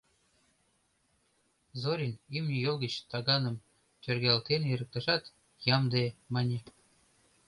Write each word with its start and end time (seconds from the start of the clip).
Зорин 1.81 2.13
имне 2.35 2.57
йол 2.65 2.77
гыч 2.83 2.93
таганым 3.11 3.55
тӧргалтен 4.03 4.61
эрыктышат, 4.71 5.23
«Ямде»,— 5.75 6.05
мане. 6.33 6.57